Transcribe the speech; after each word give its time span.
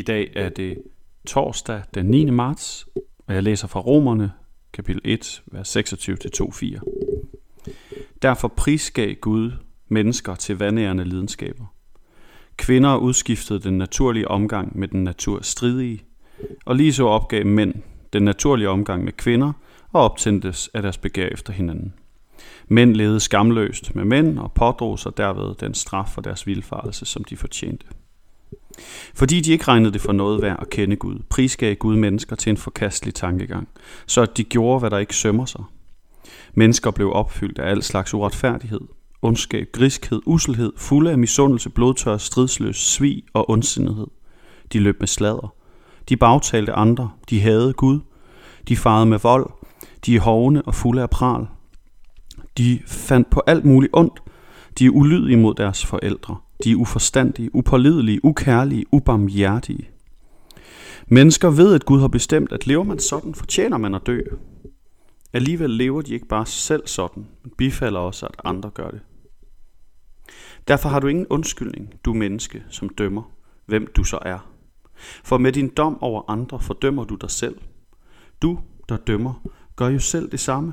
I 0.00 0.02
dag 0.02 0.32
er 0.36 0.48
det 0.48 0.78
torsdag 1.26 1.82
den 1.94 2.06
9. 2.06 2.30
marts, 2.30 2.88
og 3.26 3.34
jeg 3.34 3.42
læser 3.42 3.68
fra 3.68 3.80
Romerne, 3.80 4.32
kapitel 4.72 5.00
1, 5.04 5.42
vers 5.46 5.76
26-24. 5.76 5.82
Derfor 8.22 8.48
prisgav 8.48 9.14
Gud 9.14 9.52
mennesker 9.88 10.34
til 10.34 10.58
vandærende 10.58 11.04
lidenskaber. 11.04 11.64
Kvinder 12.56 12.96
udskiftede 12.96 13.60
den 13.60 13.78
naturlige 13.78 14.28
omgang 14.28 14.78
med 14.78 14.88
den 14.88 15.04
naturstridige, 15.04 16.04
og 16.64 16.76
lige 16.76 16.92
så 16.92 17.06
opgav 17.06 17.46
mænd 17.46 17.74
den 18.12 18.22
naturlige 18.22 18.68
omgang 18.68 19.04
med 19.04 19.12
kvinder 19.12 19.52
og 19.92 20.02
optændtes 20.02 20.70
af 20.74 20.82
deres 20.82 20.98
begær 20.98 21.26
efter 21.26 21.52
hinanden. 21.52 21.94
Mænd 22.68 22.94
levede 22.94 23.20
skamløst 23.20 23.94
med 23.94 24.04
mænd 24.04 24.38
og 24.38 24.52
pådrog 24.52 24.98
sig 24.98 25.16
derved 25.16 25.54
den 25.54 25.74
straf 25.74 26.08
for 26.08 26.20
deres 26.20 26.46
vilfarelse, 26.46 27.06
som 27.06 27.24
de 27.24 27.36
fortjente. 27.36 27.86
Fordi 29.14 29.40
de 29.40 29.52
ikke 29.52 29.64
regnede 29.64 29.92
det 29.92 30.00
for 30.00 30.12
noget 30.12 30.42
værd 30.42 30.58
at 30.60 30.70
kende 30.70 30.96
Gud, 30.96 31.18
prisgav 31.28 31.74
Gud 31.74 31.96
mennesker 31.96 32.36
til 32.36 32.50
en 32.50 32.56
forkastelig 32.56 33.14
tankegang, 33.14 33.68
så 34.06 34.22
at 34.22 34.36
de 34.36 34.44
gjorde, 34.44 34.80
hvad 34.80 34.90
der 34.90 34.98
ikke 34.98 35.16
sømmer 35.16 35.44
sig. 35.44 35.64
Mennesker 36.54 36.90
blev 36.90 37.12
opfyldt 37.12 37.58
af 37.58 37.70
al 37.70 37.82
slags 37.82 38.14
uretfærdighed, 38.14 38.80
ondskab, 39.22 39.68
griskhed, 39.72 40.20
uselhed, 40.26 40.72
fulde 40.76 41.10
af 41.10 41.18
misundelse, 41.18 41.70
blodtør, 41.70 42.16
stridsløs, 42.16 42.76
svig 42.76 43.22
og 43.32 43.50
ondsindighed. 43.50 44.06
De 44.72 44.80
løb 44.80 44.96
med 45.00 45.08
sladder. 45.08 45.54
De 46.08 46.16
bagtalte 46.16 46.72
andre. 46.72 47.10
De 47.30 47.40
havde 47.40 47.72
Gud. 47.72 48.00
De 48.68 48.76
farede 48.76 49.06
med 49.06 49.18
vold. 49.18 49.50
De 50.06 50.16
er 50.16 50.20
hovne 50.20 50.62
og 50.62 50.74
fulde 50.74 51.02
af 51.02 51.10
pral. 51.10 51.46
De 52.58 52.80
fandt 52.86 53.30
på 53.30 53.42
alt 53.46 53.64
muligt 53.64 53.90
ondt. 53.92 54.22
De 54.78 54.86
er 54.86 54.90
ulydige 54.90 55.36
mod 55.36 55.54
deres 55.54 55.86
forældre. 55.86 56.36
De 56.64 56.70
er 56.70 56.76
uforstandige, 56.76 57.54
upålidelige, 57.54 58.24
ukærlige, 58.24 58.84
ubarmhjertige. 58.92 59.90
Mennesker 61.06 61.50
ved, 61.50 61.74
at 61.74 61.84
Gud 61.84 62.00
har 62.00 62.08
bestemt, 62.08 62.52
at 62.52 62.66
lever 62.66 62.84
man 62.84 62.98
sådan, 62.98 63.34
fortjener 63.34 63.78
man 63.78 63.94
at 63.94 64.06
dø. 64.06 64.20
Alligevel 65.32 65.70
lever 65.70 66.02
de 66.02 66.14
ikke 66.14 66.26
bare 66.26 66.46
selv 66.46 66.86
sådan, 66.86 67.26
men 67.42 67.52
bifalder 67.58 68.00
også, 68.00 68.26
at 68.26 68.40
andre 68.44 68.70
gør 68.70 68.90
det. 68.90 69.00
Derfor 70.68 70.88
har 70.88 71.00
du 71.00 71.06
ingen 71.06 71.26
undskyldning, 71.30 71.94
du 72.04 72.14
menneske, 72.14 72.62
som 72.68 72.88
dømmer, 72.88 73.22
hvem 73.66 73.86
du 73.96 74.04
så 74.04 74.18
er. 74.22 74.50
For 75.24 75.38
med 75.38 75.52
din 75.52 75.68
dom 75.68 76.02
over 76.02 76.30
andre 76.30 76.60
fordømmer 76.60 77.04
du 77.04 77.14
dig 77.14 77.30
selv. 77.30 77.58
Du, 78.42 78.58
der 78.88 78.96
dømmer, 78.96 79.42
gør 79.76 79.88
jo 79.88 79.98
selv 79.98 80.30
det 80.30 80.40
samme. 80.40 80.72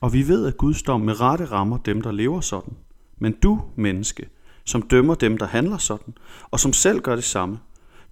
Og 0.00 0.12
vi 0.12 0.28
ved, 0.28 0.46
at 0.46 0.56
Guds 0.56 0.82
dom 0.82 1.00
med 1.00 1.20
rette 1.20 1.44
rammer 1.44 1.78
dem, 1.78 2.02
der 2.02 2.12
lever 2.12 2.40
sådan. 2.40 2.74
Men 3.18 3.32
du, 3.32 3.60
menneske, 3.76 4.28
som 4.64 4.82
dømmer 4.82 5.14
dem, 5.14 5.38
der 5.38 5.46
handler 5.46 5.78
sådan, 5.78 6.14
og 6.50 6.60
som 6.60 6.72
selv 6.72 7.00
gør 7.00 7.14
det 7.14 7.24
samme, 7.24 7.58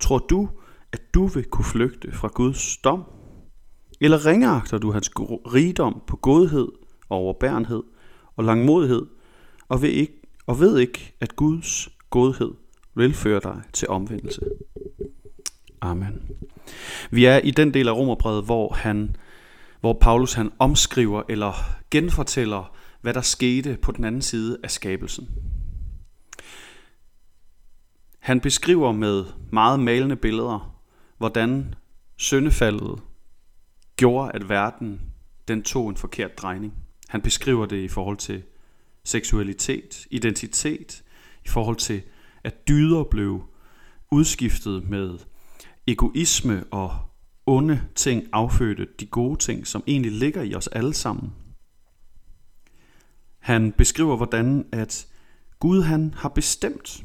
tror 0.00 0.18
du, 0.18 0.48
at 0.92 1.14
du 1.14 1.26
vil 1.26 1.44
kunne 1.44 1.64
flygte 1.64 2.12
fra 2.12 2.28
Guds 2.28 2.76
dom? 2.76 3.04
Eller 4.00 4.26
ringeagter 4.26 4.78
du 4.78 4.92
hans 4.92 5.10
rigdom 5.54 6.02
på 6.06 6.16
godhed 6.16 6.68
og 7.08 7.16
overbærenhed 7.16 7.82
og 8.36 8.44
langmodighed, 8.44 9.06
og 9.68 9.82
ved 9.82 9.88
ikke, 9.88 10.22
og 10.46 10.60
ved 10.60 10.78
ikke, 10.78 11.14
at 11.20 11.36
Guds 11.36 11.88
godhed 12.10 12.54
vil 12.94 13.14
føre 13.14 13.40
dig 13.42 13.62
til 13.72 13.88
omvendelse? 13.88 14.40
Amen. 15.80 16.22
Vi 17.10 17.24
er 17.24 17.38
i 17.38 17.50
den 17.50 17.74
del 17.74 17.88
af 17.88 17.92
Romerbrevet, 17.92 18.44
hvor 18.44 18.72
han 18.72 19.16
hvor 19.80 19.98
Paulus 20.00 20.32
han 20.32 20.52
omskriver 20.58 21.22
eller 21.28 21.52
genfortæller, 21.90 22.76
hvad 23.00 23.14
der 23.14 23.20
skete 23.20 23.78
på 23.82 23.92
den 23.92 24.04
anden 24.04 24.22
side 24.22 24.58
af 24.62 24.70
skabelsen. 24.70 25.28
Han 28.28 28.40
beskriver 28.40 28.92
med 28.92 29.24
meget 29.52 29.80
malende 29.80 30.16
billeder, 30.16 30.82
hvordan 31.18 31.74
syndefaldet 32.16 33.02
gjorde, 33.96 34.32
at 34.34 34.48
verden 34.48 35.00
den 35.48 35.62
tog 35.62 35.88
en 35.88 35.96
forkert 35.96 36.38
drejning. 36.38 36.74
Han 37.08 37.20
beskriver 37.20 37.66
det 37.66 37.76
i 37.76 37.88
forhold 37.88 38.16
til 38.16 38.42
seksualitet, 39.04 40.06
identitet, 40.10 41.02
i 41.44 41.48
forhold 41.48 41.76
til, 41.76 42.02
at 42.44 42.68
dyder 42.68 43.04
blev 43.04 43.42
udskiftet 44.10 44.88
med 44.88 45.18
egoisme 45.86 46.64
og 46.70 46.98
onde 47.46 47.80
ting 47.94 48.24
affødte 48.32 48.86
de 49.00 49.06
gode 49.06 49.38
ting, 49.38 49.66
som 49.66 49.82
egentlig 49.86 50.12
ligger 50.12 50.42
i 50.42 50.54
os 50.54 50.66
alle 50.68 50.94
sammen. 50.94 51.32
Han 53.38 53.72
beskriver, 53.72 54.16
hvordan 54.16 54.66
at 54.72 55.06
Gud 55.58 55.82
han 55.82 56.14
har 56.14 56.28
bestemt, 56.28 57.04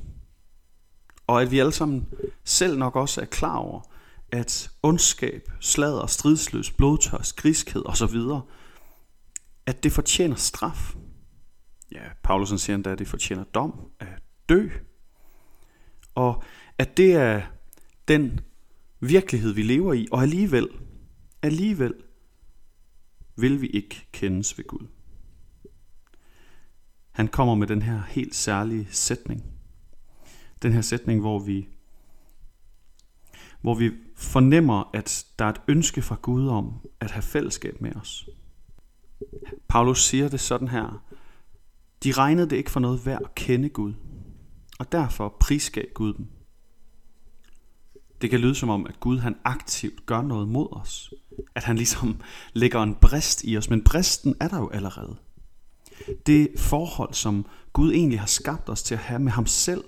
og 1.28 1.42
at 1.42 1.52
vi 1.52 1.60
alle 1.60 1.72
sammen 1.72 2.08
selv 2.44 2.78
nok 2.78 2.96
også 2.96 3.22
er 3.22 3.26
klar 3.26 3.56
over, 3.56 3.82
at 4.32 4.72
ondskab, 4.84 5.52
sladder, 5.60 6.06
stridsløs, 6.06 6.72
blodtørst, 6.72 7.36
griskhed 7.36 7.86
osv., 7.86 8.20
at 9.66 9.84
det 9.84 9.92
fortjener 9.92 10.36
straf. 10.36 10.96
Ja, 11.92 12.04
Paulusen 12.24 12.58
siger 12.58 12.76
endda, 12.76 12.90
at 12.90 13.00
det 13.00 13.08
fortjener 13.08 13.44
dom 13.44 13.92
at 14.00 14.08
dø. 14.50 14.70
Og 16.16 16.44
at 16.78 16.98
det 16.98 17.14
er 17.14 17.42
den 18.08 18.40
virkelighed, 19.00 19.52
vi 19.52 19.64
lever 19.64 19.94
i, 19.94 20.08
og 20.12 20.22
alligevel, 20.22 20.70
alligevel 21.42 21.94
vil 23.36 23.62
vi 23.62 23.68
ikke 23.68 24.08
kendes 24.12 24.58
ved 24.58 24.66
Gud. 24.66 24.88
Han 27.12 27.28
kommer 27.28 27.56
med 27.56 27.68
den 27.68 27.82
her 27.82 28.02
helt 28.08 28.36
særlige 28.36 28.88
sætning. 28.92 29.44
Den 30.64 30.74
her 30.74 30.82
sætning, 30.82 31.22
hvor 31.22 31.40
vi 31.40 31.68
hvor 33.62 33.76
vi 33.76 33.92
fornemmer, 34.16 34.90
at 34.94 35.26
der 35.40 35.46
er 35.46 35.50
et 35.50 35.62
ønske 35.68 36.02
fra 36.02 36.18
Gud 36.22 36.48
om 36.48 36.74
at 37.00 37.12
have 37.12 37.22
fællesskab 37.22 37.82
med 37.82 37.96
os. 37.96 38.30
Paulus 39.68 40.04
siger 40.04 40.30
det 40.30 40.40
sådan 40.40 40.68
her. 40.68 41.04
De 42.04 42.12
regnede 42.12 42.50
det 42.50 42.56
ikke 42.56 42.72
for 42.72 42.80
noget 42.80 43.06
værd 43.06 43.22
at 43.24 43.36
kende 43.36 43.70
Gud, 43.70 43.94
og 44.80 44.92
derfor 44.92 45.38
prisgav 45.40 45.84
Gud 45.94 46.14
dem. 46.14 46.28
Det 48.22 48.30
kan 48.30 48.40
lyde 48.40 48.56
som 48.56 48.70
om, 48.70 48.88
at 48.88 49.00
Gud 49.00 49.18
han 49.18 49.36
aktivt 49.44 50.06
gør 50.06 50.22
noget 50.22 50.48
mod 50.48 50.68
os. 50.72 51.14
At 51.56 51.64
han 51.64 51.76
ligesom 51.76 52.22
lægger 52.54 52.84
en 52.84 52.96
brist 52.96 53.44
i 53.44 53.58
os, 53.58 53.70
men 53.70 53.84
bristen 53.84 54.36
er 54.40 54.48
der 54.48 54.58
jo 54.58 54.70
allerede. 54.70 55.16
Det 56.26 56.48
forhold, 56.58 57.14
som 57.14 57.46
Gud 57.74 57.92
egentlig 57.94 58.20
har 58.20 58.28
skabt 58.28 58.70
os 58.70 58.84
til 58.84 58.96
at 58.96 59.02
have 59.02 59.20
med 59.20 59.32
ham 59.32 59.46
selv, 59.46 59.84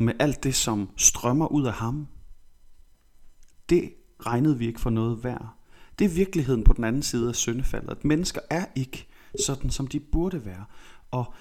med 0.00 0.14
alt 0.18 0.44
det, 0.44 0.54
som 0.54 0.90
strømmer 0.96 1.46
ud 1.46 1.66
af 1.66 1.72
ham, 1.72 2.08
det 3.68 3.94
regnede 4.20 4.58
vi 4.58 4.66
ikke 4.66 4.80
for 4.80 4.90
noget 4.90 5.24
værd. 5.24 5.54
Det 5.98 6.04
er 6.04 6.14
virkeligheden 6.14 6.64
på 6.64 6.72
den 6.72 6.84
anden 6.84 7.02
side 7.02 7.28
af 7.28 7.34
syndefaldet, 7.34 7.90
at 7.90 8.04
mennesker 8.04 8.40
er 8.50 8.66
ikke 8.74 9.08
sådan, 9.46 9.70
som 9.70 9.86
de 9.86 10.00
burde 10.00 10.44
være. 10.44 10.64
Og 11.10 11.34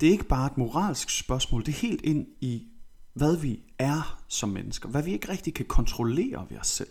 det 0.00 0.06
er 0.06 0.10
ikke 0.10 0.28
bare 0.28 0.46
et 0.46 0.58
moralsk 0.58 1.10
spørgsmål, 1.10 1.66
det 1.66 1.68
er 1.68 1.88
helt 1.88 2.02
ind 2.02 2.26
i 2.40 2.68
hvad 3.12 3.36
vi 3.36 3.62
er 3.78 4.24
som 4.28 4.48
mennesker, 4.48 4.88
hvad 4.88 5.02
vi 5.02 5.12
ikke 5.12 5.28
rigtig 5.28 5.54
kan 5.54 5.66
kontrollere 5.66 6.46
ved 6.50 6.58
os 6.58 6.66
selv. 6.66 6.90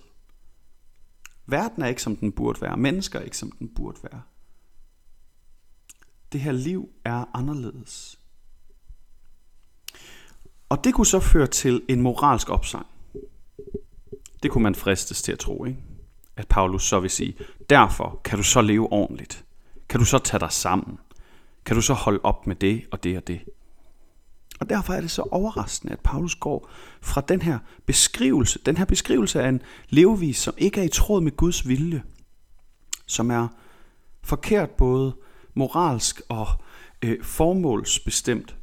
Verden 1.45 1.83
er 1.83 1.87
ikke 1.87 2.01
som 2.01 2.15
den 2.15 2.31
burde 2.31 2.61
være, 2.61 2.77
mennesker 2.77 3.19
er 3.19 3.23
ikke 3.23 3.37
som 3.37 3.51
den 3.51 3.69
burde 3.75 3.99
være. 4.03 4.21
Det 6.31 6.41
her 6.41 6.51
liv 6.51 6.89
er 7.03 7.25
anderledes. 7.33 8.19
Og 10.69 10.83
det 10.83 10.93
kunne 10.93 11.05
så 11.05 11.19
føre 11.19 11.47
til 11.47 11.81
en 11.87 12.01
moralsk 12.01 12.49
opsang. 12.49 12.85
Det 14.43 14.51
kunne 14.51 14.63
man 14.63 14.75
fristes 14.75 15.21
til 15.21 15.31
at 15.31 15.39
tro, 15.39 15.65
ikke? 15.65 15.79
At 16.37 16.47
Paulus 16.47 16.83
så 16.83 16.99
vil 16.99 17.09
sige, 17.09 17.35
derfor 17.69 18.21
kan 18.23 18.37
du 18.37 18.43
så 18.43 18.61
leve 18.61 18.91
ordentligt. 18.91 19.45
Kan 19.89 19.99
du 19.99 20.05
så 20.05 20.17
tage 20.17 20.39
dig 20.39 20.51
sammen. 20.51 20.99
Kan 21.65 21.75
du 21.75 21.81
så 21.81 21.93
holde 21.93 22.19
op 22.23 22.47
med 22.47 22.55
det 22.55 22.85
og 22.91 23.03
det 23.03 23.17
og 23.17 23.27
det. 23.27 23.41
Og 24.59 24.69
derfor 24.69 24.93
er 24.93 25.01
det 25.01 25.11
så 25.11 25.21
overraskende, 25.21 25.93
at 25.93 25.99
Paulus 25.99 26.35
går 26.35 26.69
fra 27.01 27.21
den 27.21 27.41
her 27.41 27.59
beskrivelse, 27.85 28.59
den 28.65 28.77
her 28.77 28.85
beskrivelse 28.85 29.41
af 29.41 29.49
en 29.49 29.61
levevis, 29.89 30.37
som 30.37 30.53
ikke 30.57 30.79
er 30.79 30.85
i 30.85 30.89
tråd 30.89 31.21
med 31.21 31.31
Guds 31.31 31.67
vilje, 31.67 32.03
som 33.05 33.31
er 33.31 33.47
forkert 34.23 34.69
både 34.69 35.15
moralsk 35.53 36.21
og 36.29 36.47
øh, 37.01 37.23
formålsbestemt, 37.23 38.55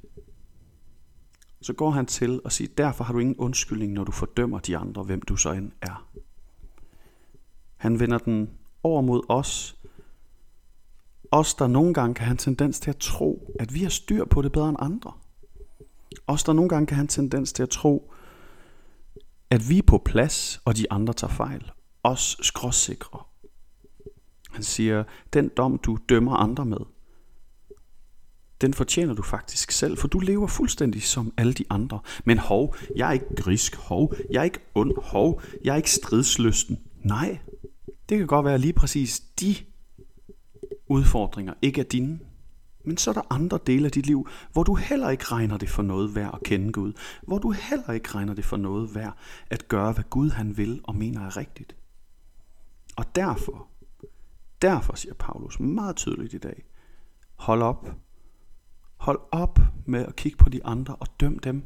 så 1.62 1.72
går 1.72 1.90
han 1.90 2.06
til 2.06 2.40
at 2.44 2.52
sige, 2.52 2.68
derfor 2.78 3.04
har 3.04 3.12
du 3.12 3.18
ingen 3.18 3.36
undskyldning, 3.36 3.92
når 3.92 4.04
du 4.04 4.12
fordømmer 4.12 4.58
de 4.58 4.76
andre, 4.76 5.02
hvem 5.02 5.22
du 5.22 5.36
så 5.36 5.52
end 5.52 5.72
er. 5.80 6.08
Han 7.76 8.00
vender 8.00 8.18
den 8.18 8.50
over 8.82 9.00
mod 9.00 9.22
os, 9.28 9.76
os 11.30 11.54
der 11.54 11.66
nogle 11.66 11.94
gange 11.94 12.14
kan 12.14 12.24
have 12.24 12.32
en 12.32 12.38
tendens 12.38 12.80
til 12.80 12.90
at 12.90 12.96
tro, 12.96 13.56
at 13.60 13.74
vi 13.74 13.82
har 13.82 13.90
styr 13.90 14.24
på 14.24 14.42
det 14.42 14.52
bedre 14.52 14.68
end 14.68 14.76
andre. 14.80 15.12
Os, 16.26 16.44
der 16.44 16.52
nogle 16.52 16.68
gange 16.68 16.86
kan 16.86 16.94
have 16.94 17.02
en 17.02 17.08
tendens 17.08 17.52
til 17.52 17.62
at 17.62 17.68
tro, 17.68 18.12
at 19.50 19.68
vi 19.68 19.78
er 19.78 19.82
på 19.82 19.98
plads, 19.98 20.60
og 20.64 20.76
de 20.76 20.92
andre 20.92 21.14
tager 21.14 21.32
fejl. 21.32 21.70
Os 22.02 22.36
skråsikre. 22.42 23.22
Han 24.50 24.62
siger, 24.62 25.04
den 25.32 25.50
dom, 25.56 25.78
du 25.78 25.98
dømmer 26.08 26.36
andre 26.36 26.64
med, 26.64 26.80
den 28.62 28.74
fortjener 28.74 29.14
du 29.14 29.22
faktisk 29.22 29.70
selv, 29.70 29.98
for 29.98 30.08
du 30.08 30.18
lever 30.18 30.46
fuldstændig 30.46 31.02
som 31.02 31.32
alle 31.36 31.52
de 31.52 31.64
andre. 31.70 32.00
Men 32.24 32.38
hov, 32.38 32.76
jeg 32.96 33.08
er 33.08 33.12
ikke 33.12 33.34
grisk, 33.36 33.76
hov, 33.76 34.14
jeg 34.30 34.40
er 34.40 34.44
ikke 34.44 34.60
ond, 34.74 34.92
hov, 35.02 35.42
jeg 35.64 35.72
er 35.72 35.76
ikke 35.76 35.90
stridslysten. 35.90 36.78
Nej, 37.04 37.38
det 38.08 38.18
kan 38.18 38.26
godt 38.26 38.46
være 38.46 38.58
lige 38.58 38.72
præcis 38.72 39.20
de 39.20 39.56
udfordringer 40.86 41.54
ikke 41.62 41.80
er 41.80 41.84
dine. 41.84 42.18
Men 42.84 42.96
så 42.96 43.10
er 43.10 43.14
der 43.14 43.22
andre 43.30 43.58
dele 43.66 43.86
af 43.86 43.92
dit 43.92 44.06
liv, 44.06 44.28
hvor 44.52 44.62
du 44.62 44.74
heller 44.74 45.10
ikke 45.10 45.24
regner 45.24 45.58
det 45.58 45.68
for 45.68 45.82
noget 45.82 46.14
værd 46.14 46.30
at 46.34 46.42
kende 46.42 46.72
Gud. 46.72 46.92
Hvor 47.22 47.38
du 47.38 47.50
heller 47.50 47.92
ikke 47.92 48.08
regner 48.08 48.34
det 48.34 48.44
for 48.44 48.56
noget 48.56 48.94
værd 48.94 49.16
at 49.50 49.68
gøre, 49.68 49.92
hvad 49.92 50.04
Gud 50.10 50.30
han 50.30 50.56
vil 50.56 50.80
og 50.84 50.96
mener 50.96 51.26
er 51.26 51.36
rigtigt. 51.36 51.76
Og 52.96 53.04
derfor, 53.14 53.68
derfor 54.62 54.94
siger 54.94 55.14
Paulus 55.14 55.60
meget 55.60 55.96
tydeligt 55.96 56.34
i 56.34 56.38
dag, 56.38 56.64
hold 57.34 57.62
op. 57.62 57.88
Hold 59.02 59.20
op 59.32 59.58
med 59.86 60.06
at 60.06 60.16
kigge 60.16 60.38
på 60.38 60.48
de 60.48 60.64
andre 60.64 60.96
og 60.96 61.06
døm 61.20 61.38
dem. 61.38 61.62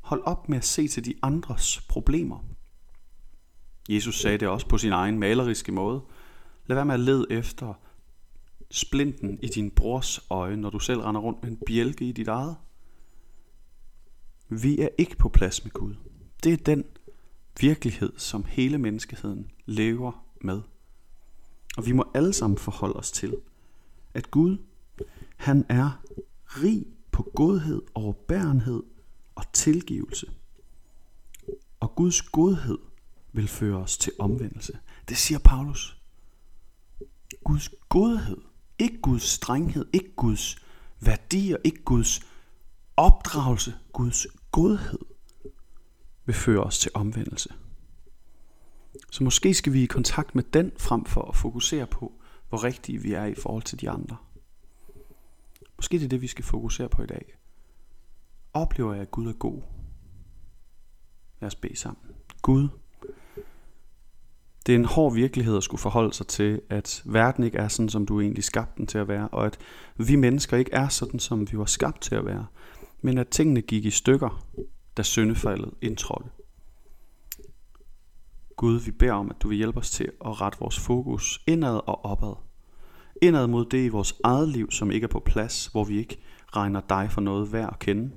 Hold 0.00 0.22
op 0.24 0.48
med 0.48 0.58
at 0.58 0.64
se 0.64 0.88
til 0.88 1.04
de 1.04 1.14
andres 1.22 1.80
problemer. 1.80 2.44
Jesus 3.88 4.20
sagde 4.20 4.38
det 4.38 4.48
også 4.48 4.68
på 4.68 4.78
sin 4.78 4.92
egen 4.92 5.18
maleriske 5.18 5.72
måde. 5.72 6.00
Lad 6.66 6.74
være 6.74 6.84
med 6.84 6.94
at 6.94 7.00
lede 7.00 7.26
efter 7.30 7.74
splinten 8.70 9.38
i 9.42 9.46
din 9.46 9.70
brors 9.70 10.26
øje, 10.30 10.56
når 10.56 10.70
du 10.70 10.78
selv 10.78 11.00
render 11.00 11.20
rundt 11.20 11.42
med 11.42 11.50
en 11.50 11.58
bjælke 11.66 12.04
i 12.04 12.12
dit 12.12 12.28
eget. 12.28 12.56
Vi 14.48 14.80
er 14.80 14.88
ikke 14.98 15.16
på 15.16 15.28
plads 15.28 15.64
med 15.64 15.72
Gud. 15.72 15.94
Det 16.44 16.52
er 16.52 16.56
den 16.56 16.84
virkelighed, 17.60 18.12
som 18.16 18.44
hele 18.44 18.78
menneskeheden 18.78 19.50
lever 19.64 20.26
med. 20.40 20.62
Og 21.76 21.86
vi 21.86 21.92
må 21.92 22.10
alle 22.14 22.32
sammen 22.32 22.58
forholde 22.58 22.96
os 22.96 23.10
til, 23.10 23.36
at 24.14 24.30
Gud, 24.30 24.58
han 25.36 25.66
er 25.68 26.02
rig 26.46 26.86
på 27.12 27.22
godhed, 27.34 27.82
overbærenhed 27.94 28.82
og 29.34 29.52
tilgivelse. 29.52 30.26
Og 31.80 31.94
Guds 31.94 32.22
godhed 32.22 32.78
vil 33.32 33.48
føre 33.48 33.76
os 33.76 33.98
til 33.98 34.12
omvendelse. 34.18 34.78
Det 35.08 35.16
siger 35.16 35.38
Paulus. 35.38 36.02
Guds 37.44 37.70
godhed, 37.88 38.36
ikke 38.78 39.00
Guds 39.00 39.22
strenghed, 39.22 39.86
ikke 39.92 40.14
Guds 40.16 40.56
værdier, 41.00 41.56
ikke 41.64 41.82
Guds 41.84 42.20
opdragelse, 42.96 43.74
Guds 43.92 44.26
godhed 44.52 44.98
vil 46.26 46.34
føre 46.34 46.62
os 46.62 46.78
til 46.78 46.90
omvendelse. 46.94 47.48
Så 49.10 49.24
måske 49.24 49.54
skal 49.54 49.72
vi 49.72 49.82
i 49.82 49.86
kontakt 49.86 50.34
med 50.34 50.44
den 50.44 50.72
frem 50.78 51.04
for 51.04 51.22
at 51.22 51.36
fokusere 51.36 51.86
på, 51.86 52.12
hvor 52.48 52.64
rigtige 52.64 53.02
vi 53.02 53.12
er 53.12 53.24
i 53.24 53.34
forhold 53.34 53.62
til 53.62 53.80
de 53.80 53.90
andre. 53.90 54.16
Måske 55.76 55.98
det 55.98 56.04
er 56.04 56.08
det, 56.08 56.22
vi 56.22 56.26
skal 56.26 56.44
fokusere 56.44 56.88
på 56.88 57.02
i 57.02 57.06
dag. 57.06 57.36
Oplever 58.52 58.92
jeg, 58.92 59.02
at 59.02 59.10
Gud 59.10 59.28
er 59.28 59.32
god? 59.32 59.62
Lad 61.40 61.46
os 61.46 61.54
bede 61.54 61.76
sammen. 61.76 62.02
Gud, 62.42 62.68
det 64.66 64.74
er 64.74 64.78
en 64.78 64.84
hård 64.84 65.14
virkelighed 65.14 65.56
at 65.56 65.62
skulle 65.62 65.80
forholde 65.80 66.12
sig 66.12 66.26
til, 66.26 66.60
at 66.70 67.02
verden 67.04 67.44
ikke 67.44 67.58
er 67.58 67.68
sådan, 67.68 67.88
som 67.88 68.06
du 68.06 68.20
egentlig 68.20 68.44
skabte 68.44 68.78
den 68.78 68.86
til 68.86 68.98
at 68.98 69.08
være, 69.08 69.28
og 69.28 69.46
at 69.46 69.58
vi 69.96 70.16
mennesker 70.16 70.56
ikke 70.56 70.72
er 70.72 70.88
sådan, 70.88 71.20
som 71.20 71.52
vi 71.52 71.58
var 71.58 71.64
skabt 71.64 72.00
til 72.00 72.14
at 72.14 72.26
være, 72.26 72.46
men 73.02 73.18
at 73.18 73.28
tingene 73.28 73.62
gik 73.62 73.84
i 73.84 73.90
stykker, 73.90 74.46
da 74.96 75.02
syndefaldet 75.02 75.74
indtrådte. 75.82 76.30
Gud, 78.56 78.80
vi 78.80 78.90
beder 78.90 79.12
om, 79.12 79.30
at 79.30 79.36
du 79.42 79.48
vil 79.48 79.56
hjælpe 79.56 79.78
os 79.78 79.90
til 79.90 80.12
at 80.24 80.40
rette 80.40 80.58
vores 80.58 80.78
fokus 80.78 81.42
indad 81.46 81.80
og 81.86 82.04
opad. 82.04 82.45
Indad 83.22 83.46
mod 83.46 83.64
det 83.64 83.84
i 83.84 83.88
vores 83.88 84.14
eget 84.24 84.48
liv, 84.48 84.70
som 84.70 84.90
ikke 84.90 85.04
er 85.04 85.08
på 85.08 85.20
plads, 85.20 85.66
hvor 85.66 85.84
vi 85.84 85.98
ikke 85.98 86.18
regner 86.56 86.80
dig 86.80 87.08
for 87.10 87.20
noget 87.20 87.52
værd 87.52 87.68
at 87.72 87.78
kende. 87.78 88.10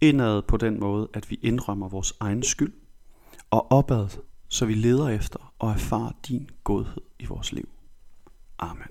Indad 0.00 0.42
på 0.42 0.56
den 0.56 0.80
måde, 0.80 1.08
at 1.14 1.30
vi 1.30 1.38
indrømmer 1.42 1.88
vores 1.88 2.14
egen 2.20 2.42
skyld. 2.42 2.72
Og 3.50 3.72
opad, 3.72 4.08
så 4.48 4.66
vi 4.66 4.74
leder 4.74 5.08
efter 5.08 5.52
og 5.58 5.70
erfarer 5.70 6.12
din 6.28 6.50
godhed 6.64 7.02
i 7.18 7.26
vores 7.26 7.52
liv. 7.52 7.68
Amen. 8.58 8.88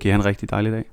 Giv 0.00 0.12
en 0.12 0.24
rigtig 0.24 0.50
dejlig 0.50 0.72
dag. 0.72 0.90